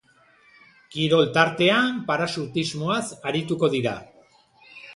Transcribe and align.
Kirol 0.95 1.29
tartean 1.35 2.01
paraxutismoaz 2.09 3.05
arituko 3.33 3.73
dira. 3.77 3.97